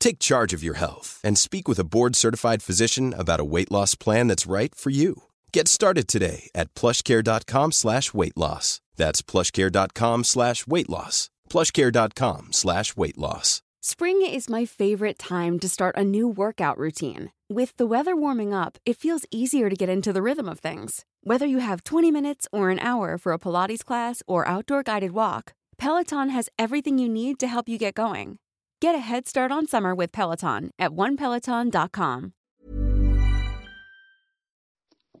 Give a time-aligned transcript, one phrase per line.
[0.00, 3.94] Take charge of your health and speak with a board-certified physician about a weight loss
[3.94, 5.22] plan that's right for you.
[5.52, 8.80] Get started today at plushcare.com slash weight loss.
[8.96, 11.30] That's plushcare.com slash weight loss.
[11.48, 13.62] plushcare.com slash weight loss.
[13.82, 17.32] Spring is my favorite time to start a new workout routine.
[17.48, 21.06] With the weather warming up, it feels easier to get into the rhythm of things.
[21.22, 25.12] Whether you have 20 minutes or an hour for a Pilates class or outdoor guided
[25.12, 28.38] walk, Peloton has everything you need to help you get going.
[28.82, 32.32] Get a head start on summer with Peloton at onepeloton.com.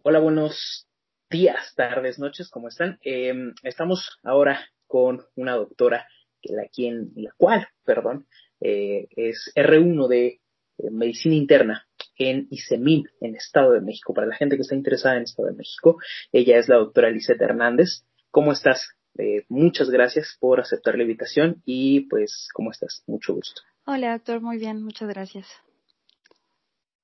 [0.02, 0.86] Hola, buenos
[1.30, 2.98] días, tardes, noches, ¿cómo están?
[3.04, 6.08] Eh, estamos ahora con una doctora
[6.40, 8.26] que la, quien, la cual, perdón,
[8.62, 10.26] eh, es R1 de
[10.78, 11.86] eh, Medicina Interna
[12.16, 14.14] en ICEMIN, en Estado de México.
[14.14, 15.98] Para la gente que está interesada en Estado de México,
[16.32, 18.06] ella es la doctora Lisette Hernández.
[18.30, 18.88] ¿Cómo estás?
[19.18, 23.02] Eh, muchas gracias por aceptar la invitación y pues, ¿cómo estás?
[23.06, 23.62] Mucho gusto.
[23.86, 25.46] Hola, doctor, muy bien, muchas gracias.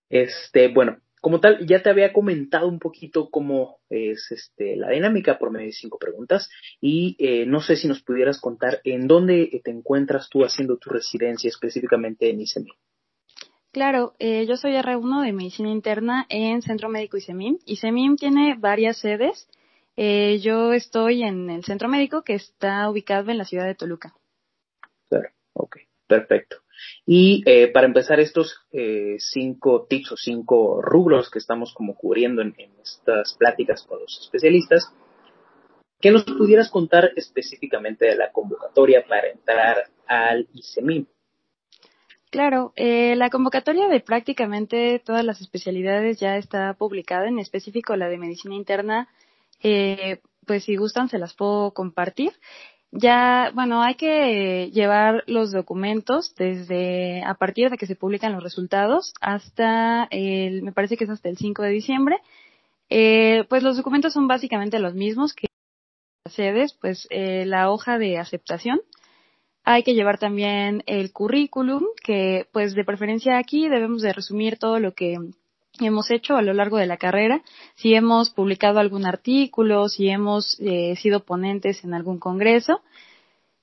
[0.09, 5.39] Este, bueno, como tal, ya te había comentado un poquito cómo es este, la dinámica
[5.39, 6.49] por medio de cinco preguntas
[6.81, 10.91] y eh, no sé si nos pudieras contar en dónde te encuentras tú haciendo tu
[10.91, 12.75] residencia específicamente en ICEMIN.
[13.73, 17.59] Claro, eh, yo soy R1 de Medicina Interna en Centro Médico ICEMIN.
[17.67, 19.49] ICEMIN tiene varias sedes.
[19.97, 24.15] Eh, yo estoy en el centro médico que está ubicado en la ciudad de Toluca.
[25.09, 26.57] Claro, ok, perfecto.
[27.07, 32.43] Y eh, para empezar estos eh, cinco tips o cinco rubros que estamos como cubriendo
[32.43, 34.93] en, en, estas pláticas con los especialistas,
[36.01, 41.07] ¿qué nos pudieras contar específicamente de la convocatoria para entrar al ICEMIM?
[42.31, 48.09] Claro, eh, la convocatoria de prácticamente todas las especialidades ya está publicada, en específico la
[48.09, 49.09] de medicina interna,
[49.63, 52.33] eh, pues si gustan se las puedo compartir
[52.93, 58.43] ya, bueno, hay que llevar los documentos desde a partir de que se publican los
[58.43, 62.17] resultados hasta el, me parece que es hasta el 5 de diciembre.
[62.89, 65.49] Eh, pues los documentos son básicamente los mismos que
[66.25, 68.81] las sedes, pues eh, la hoja de aceptación.
[69.65, 74.79] Hay que llevar también el currículum, que pues de preferencia aquí debemos de resumir todo
[74.79, 75.19] lo que
[75.81, 77.43] hemos hecho a lo largo de la carrera,
[77.75, 82.81] si hemos publicado algún artículo, si hemos eh, sido ponentes en algún congreso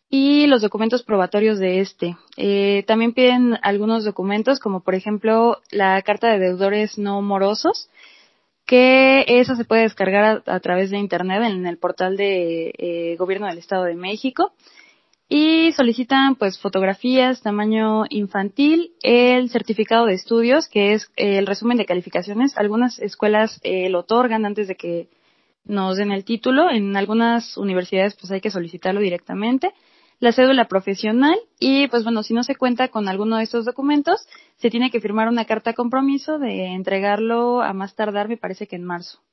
[0.10, 2.16] y los documentos probatorios de este.
[2.38, 7.90] Eh, también piden algunos documentos como por ejemplo la carta de deudores no morosos,
[8.66, 13.48] que esa se puede descargar a, través de internet en el portal de eh, Gobierno
[13.48, 14.54] del Estado de México
[15.36, 21.80] y solicitan pues fotografías tamaño infantil, el certificado de estudios, que es eh, el resumen
[21.80, 22.56] de calificaciones.
[22.56, 25.10] Algunas escuelas eh, lo otorgan antes de que
[25.66, 29.74] nos den el título, en algunas universidades pues hay que solicitarlo directamente,
[30.20, 34.28] la cédula profesional y pues bueno, si no se cuenta con alguno de estos documentos,
[34.58, 38.76] se tiene que firmar una carta compromiso de entregarlo a más tardar, me parece que
[38.76, 39.24] en marzo.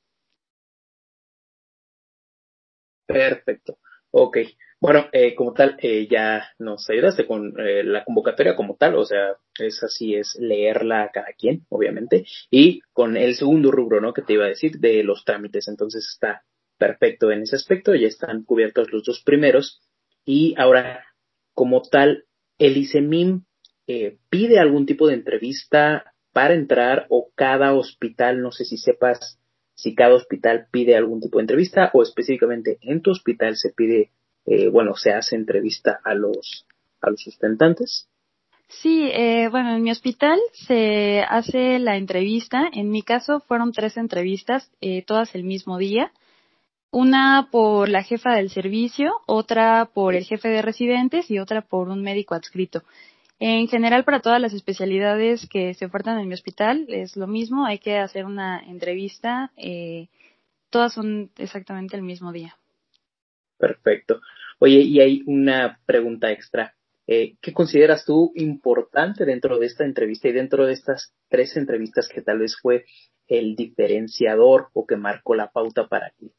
[3.05, 3.77] Perfecto.
[4.09, 4.37] Ok.
[4.81, 9.05] Bueno, eh, como tal, eh, ya nos ayudaste con eh, la convocatoria como tal, o
[9.05, 14.11] sea, es así, es leerla a cada quien, obviamente, y con el segundo rubro, ¿no?
[14.11, 16.45] Que te iba a decir, de los trámites, entonces está
[16.79, 19.83] perfecto en ese aspecto, ya están cubiertos los dos primeros,
[20.25, 21.05] y ahora,
[21.53, 22.25] como tal,
[22.57, 23.43] el ICEMIM
[23.85, 29.37] eh, pide algún tipo de entrevista para entrar o cada hospital, no sé si sepas
[29.75, 34.11] si cada hospital pide algún tipo de entrevista o específicamente en tu hospital se pide
[34.45, 36.65] eh, bueno, se hace entrevista a los,
[37.01, 38.07] a los sustentantes.
[38.67, 42.69] Sí, eh, bueno, en mi hospital se hace la entrevista.
[42.71, 46.11] En mi caso fueron tres entrevistas, eh, todas el mismo día.
[46.89, 51.89] Una por la jefa del servicio, otra por el jefe de residentes y otra por
[51.89, 52.83] un médico adscrito.
[53.39, 57.65] En general, para todas las especialidades que se ofertan en mi hospital es lo mismo,
[57.65, 60.09] hay que hacer una entrevista, eh,
[60.69, 62.55] todas son exactamente el mismo día.
[63.61, 64.21] Perfecto.
[64.59, 66.75] Oye, y hay una pregunta extra.
[67.07, 72.09] Eh, ¿Qué consideras tú importante dentro de esta entrevista y dentro de estas tres entrevistas
[72.09, 72.85] que tal vez fue
[73.27, 76.31] el diferenciador o que marcó la pauta para que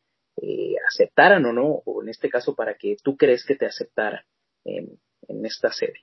[0.43, 4.23] eh, aceptaran o no, o en este caso para que tú crees que te aceptaran
[4.65, 4.99] en,
[5.45, 6.01] esta sede?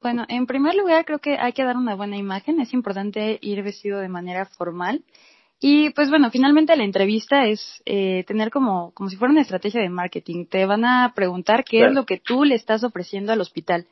[0.00, 3.62] Bueno, en primer lugar creo que hay que dar una buena imagen, es importante ir
[3.62, 5.04] vestido de manera formal.
[5.60, 9.80] Y pues bueno, finalmente la entrevista es eh, tener como, como si fuera una estrategia
[9.80, 10.46] de marketing.
[10.46, 13.86] Te van a preguntar qué es lo que tú le estás ofreciendo al hospital.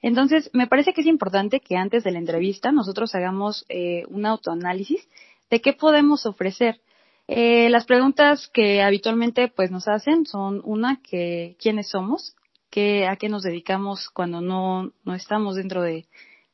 [0.00, 4.26] Entonces, me parece que es importante que antes de la entrevista nosotros hagamos eh, un
[4.26, 5.08] autoanálisis
[5.50, 6.80] de qué podemos ofrecer.
[7.26, 12.36] Eh, las preguntas que habitualmente pues nos hacen son una que quiénes somos,
[12.70, 16.06] qué, a qué nos dedicamos cuando no, no estamos dentro de,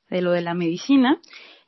[0.09, 1.21] de lo de la medicina.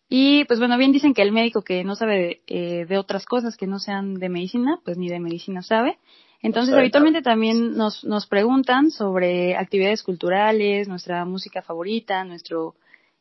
[0.09, 3.27] Y pues bueno, bien dicen que el médico que no sabe de, eh, de otras
[3.27, 5.99] cosas que no sean de medicina, pues ni de medicina sabe.
[6.43, 12.77] Entonces, habitualmente también nos, nos preguntan sobre actividades culturales, nuestra música favorita, nuestro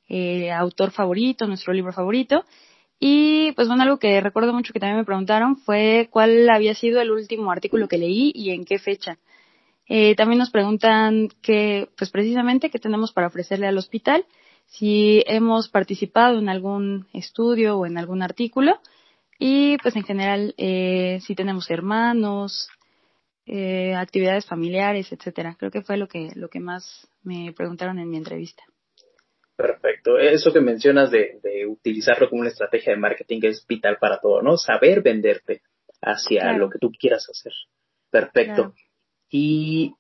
[0.08, 2.46] eh, autor favorito, nuestro libro favorito.
[3.00, 7.02] Y pues bueno, algo que recuerdo mucho que también me preguntaron fue cuál había sido
[7.02, 9.18] el último artículo que leí y en qué fecha.
[9.88, 14.26] Eh, también nos preguntan que, pues precisamente, qué tenemos para ofrecerle al hospital,
[14.66, 18.80] si hemos participado en algún estudio o en algún artículo
[19.40, 22.70] y, pues en general, eh, si tenemos hermanos,
[23.46, 25.56] eh, actividades familiares, etcétera.
[25.60, 28.64] Creo que fue lo que lo que más me preguntaron en mi entrevista.
[29.56, 30.18] Perfecto.
[30.18, 34.42] Eso que mencionas de, de utilizarlo como una estrategia de marketing es vital para todo,
[34.42, 34.58] ¿no?
[34.58, 35.62] Saber venderte
[36.02, 37.54] hacia lo que tú quieras hacer.
[38.10, 38.74] Perfecto.
[39.30, 39.94] Y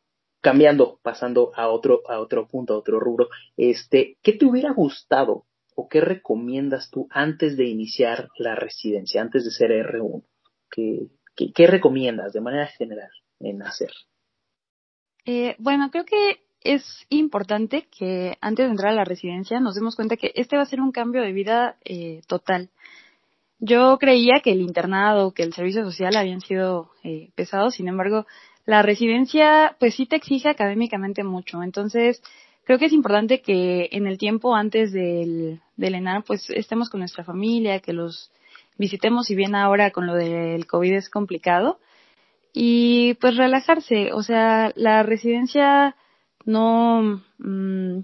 [0.45, 5.45] cambiando, pasando a otro, a otro punto, a otro rubro, este, ¿qué te hubiera gustado
[5.73, 10.21] o qué recomiendas tú antes de iniciar la residencia, antes de ser R1?
[10.69, 13.09] ¿Qué, recomiendas de manera general
[13.39, 13.89] en hacer?
[15.25, 19.95] Eh, bueno, creo que es importante que antes de entrar a la residencia nos demos
[19.95, 22.69] cuenta que este va a ser un cambio de vida eh, total.
[23.57, 28.27] Yo creía que el internado, que el servicio social habían sido eh, pesados, sin embargo,
[28.65, 31.61] la residencia pues sí te exige académicamente mucho.
[31.61, 32.21] Entonces,
[32.65, 37.23] creo que es importante que en el tiempo antes del, ENAR pues estemos con nuestra
[37.23, 38.31] familia, que los
[38.77, 41.79] visitemos, si bien ahora con lo del COVID es complicado.
[42.53, 45.95] Y pues relajarse, o sea, la residencia
[46.45, 47.99] no, mm,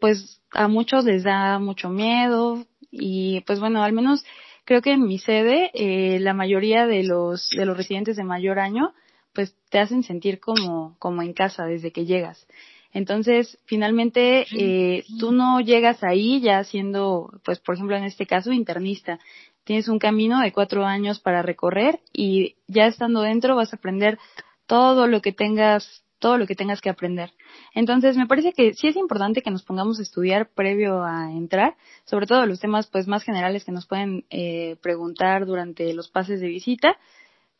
[0.00, 4.24] pues a muchos les da mucho miedo y pues bueno, al menos
[4.64, 8.58] creo que en mi sede eh, la mayoría de los, de los residentes de mayor
[8.58, 8.94] año
[9.38, 12.44] pues te hacen sentir como, como en casa desde que llegas.
[12.92, 18.50] Entonces, finalmente, eh, tú no llegas ahí ya siendo, pues, por ejemplo, en este caso,
[18.50, 19.20] internista.
[19.62, 24.18] Tienes un camino de cuatro años para recorrer y ya estando dentro vas a aprender
[24.66, 27.30] todo lo que tengas, todo lo que tengas que aprender.
[27.76, 31.76] Entonces, me parece que sí es importante que nos pongamos a estudiar previo a entrar,
[32.06, 36.40] sobre todo los temas, pues, más generales que nos pueden eh, preguntar durante los pases
[36.40, 36.98] de visita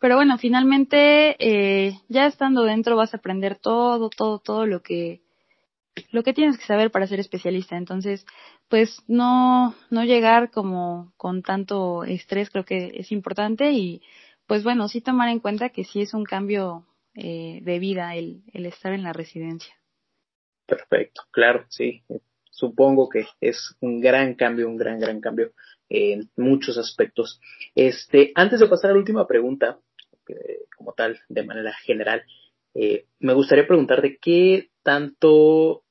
[0.00, 5.22] pero bueno, finalmente, eh, ya estando dentro vas a aprender todo, todo, todo lo que,
[6.12, 7.76] lo que tienes que saber para ser especialista.
[7.76, 8.24] Entonces,
[8.68, 14.02] pues no, no llegar como con tanto estrés creo que es importante y
[14.46, 18.42] pues bueno, sí tomar en cuenta que sí es un cambio eh, de vida el,
[18.52, 19.74] el estar en la residencia.
[20.66, 22.02] Perfecto, claro, sí.
[22.50, 25.52] Supongo que es un gran cambio, un gran, gran cambio
[25.88, 27.40] en muchos aspectos.
[27.74, 29.78] Este, antes de pasar a la última pregunta,
[30.76, 32.22] como tal, de manera general,
[32.74, 35.82] eh, me gustaría preguntarte qué tanto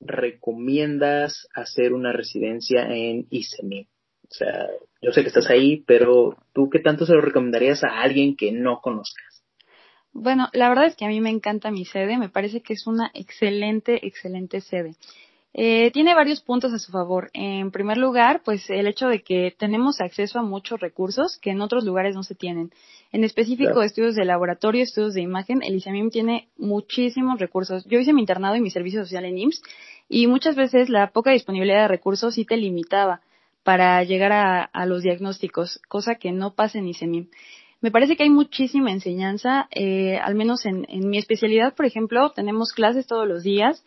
[0.00, 3.88] recomiendas hacer una residencia en ISEMI.
[4.28, 4.66] O sea,
[5.00, 8.52] yo sé que estás ahí, pero tú qué tanto se lo recomendarías a alguien que
[8.52, 9.44] no conozcas?
[10.12, 12.86] Bueno, la verdad es que a mí me encanta mi sede, me parece que es
[12.86, 14.96] una excelente, excelente sede.
[15.58, 17.30] Eh, tiene varios puntos a su favor.
[17.32, 21.62] En primer lugar, pues el hecho de que tenemos acceso a muchos recursos que en
[21.62, 22.72] otros lugares no se tienen.
[23.10, 27.86] En específico, estudios de laboratorio, estudios de imagen, el ICEMIM tiene muchísimos recursos.
[27.86, 29.62] Yo hice mi internado y mi servicio social en IMSS
[30.10, 33.22] y muchas veces la poca disponibilidad de recursos sí te limitaba
[33.62, 37.28] para llegar a, los diagnósticos, cosa que no pasa en ICEMIM.
[37.80, 42.30] Me parece que hay muchísima enseñanza, eh, al menos en, en mi especialidad, por ejemplo,
[42.32, 43.82] tenemos clases todos los días,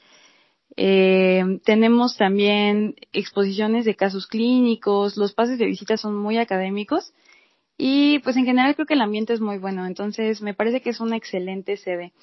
[0.78, 7.14] eh, tenemos también exposiciones de casos clínicos, los pases de visita son muy académicos
[7.78, 10.90] y pues en general creo que el ambiente es muy bueno, entonces me parece que
[10.90, 12.14] es una excelente sede.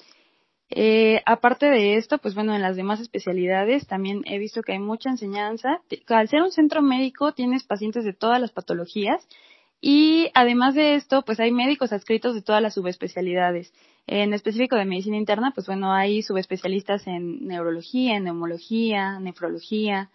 [0.69, 4.79] Eh, aparte de esto, pues bueno, en las demás especialidades también he visto que hay
[4.79, 5.81] mucha enseñanza.
[6.07, 9.25] Al ser un centro médico tienes pacientes de todas las patologías
[9.79, 13.73] y además de esto, pues hay médicos adscritos de todas las subespecialidades.
[14.07, 20.09] En específico de medicina interna, pues bueno, hay subespecialistas en neurología, en neumología, nefrología,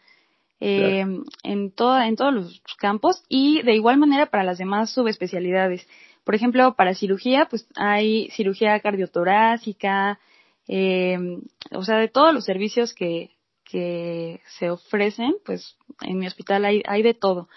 [0.60, 1.04] eh,
[1.42, 5.86] en, toda, en todos los campos y de igual manera para las demás subespecialidades.
[6.24, 10.18] Por ejemplo, para cirugía, pues hay cirugía cardiotorácica,
[10.68, 11.18] eh,
[11.72, 13.32] o sea, de todos los servicios que,
[13.64, 17.48] que se ofrecen, pues en mi hospital hay, hay de todo.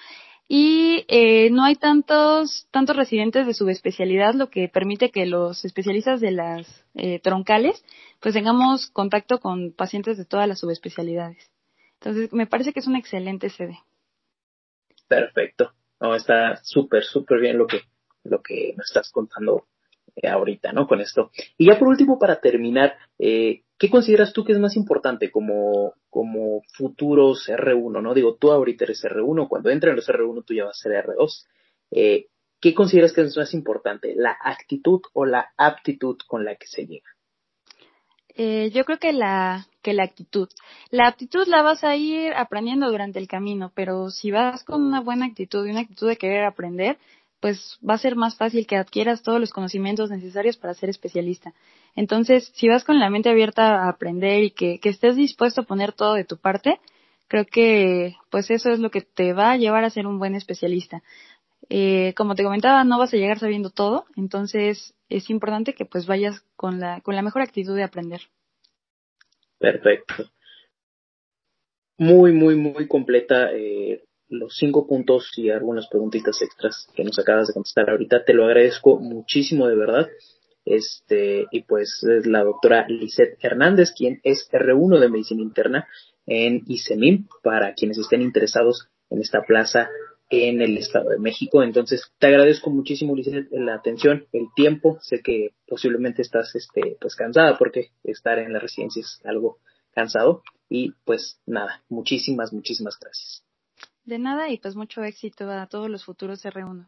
[0.47, 6.21] Y eh, no hay tantos, tantos residentes de subespecialidad, lo que permite que los especialistas
[6.21, 7.83] de las eh, troncales,
[8.19, 11.51] pues tengamos contacto con pacientes de todas las subespecialidades.
[11.99, 13.79] Entonces, me parece que es una excelente sede.
[15.07, 15.73] Perfecto.
[15.99, 17.81] No, está súper, súper bien lo que,
[18.23, 19.65] lo que nos estás contando
[20.15, 20.87] eh, ahorita, ¿no?
[20.87, 21.31] Con esto.
[21.57, 25.93] Y ya por último, para terminar, eh, ¿qué consideras tú que es más importante como,
[26.09, 28.13] como futuros R1, ¿no?
[28.13, 31.45] Digo, tú ahorita eres R1, cuando entren los R1 tú ya vas a ser R2.
[31.91, 32.27] Eh,
[32.61, 36.87] ¿Qué consideras que es más importante, la actitud o la aptitud con la que se
[36.87, 37.09] llega?
[38.37, 40.49] Eh, yo creo que la, que la actitud.
[40.89, 44.99] La aptitud la vas a ir aprendiendo durante el camino, pero si vas con una
[44.99, 46.97] buena actitud y una actitud de querer aprender,
[47.39, 51.53] pues va a ser más fácil que adquieras todos los conocimientos necesarios para ser especialista.
[51.95, 55.65] Entonces, si vas con la mente abierta a aprender y que, que estés dispuesto a
[55.65, 56.79] poner todo de tu parte,
[57.27, 60.35] creo que pues eso es lo que te va a llevar a ser un buen
[60.35, 61.03] especialista.
[61.69, 66.05] Eh, como te comentaba, no vas a llegar sabiendo todo, entonces es importante que pues
[66.05, 68.21] vayas con la, con la mejor actitud de aprender.
[69.57, 70.29] Perfecto.
[71.97, 77.47] Muy, muy, muy completa eh, los cinco puntos y algunas preguntitas extras que nos acabas
[77.47, 78.23] de contestar ahorita.
[78.25, 80.07] Te lo agradezco muchísimo de verdad.
[80.65, 85.87] Este, y pues es la doctora Lisette Hernández, quien es R1 de Medicina Interna
[86.25, 89.89] en ICEMIM, para quienes estén interesados en esta plaza
[90.29, 91.61] en el Estado de México.
[91.61, 94.97] Entonces, te agradezco muchísimo, Lisette, la atención, el tiempo.
[95.01, 99.59] Sé que posiblemente estás este, pues cansada porque estar en la residencia es algo
[99.93, 100.41] cansado.
[100.67, 103.44] Y pues nada, muchísimas, muchísimas gracias.
[104.05, 106.87] De nada y pues mucho éxito a todos los futuros R1.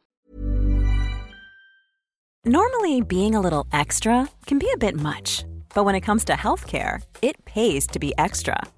[2.45, 5.43] Normally, being a little extra can be a bit much,
[5.73, 8.55] but when it comes to healthcare, it pays to be extra.